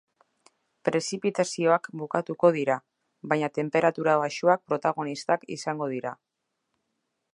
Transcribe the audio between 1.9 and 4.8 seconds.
bukatuko dira, baina tenperatura baxuak